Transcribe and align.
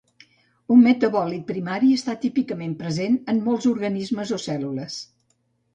Un 0.75 0.79
metabòlit 0.85 1.43
primari 1.51 1.91
està 1.97 2.15
típicament 2.25 2.75
present 2.81 3.21
en 3.35 3.45
molts 3.51 3.71
organismes 3.75 4.35
o 4.41 4.43
cèl·lules. 4.49 5.03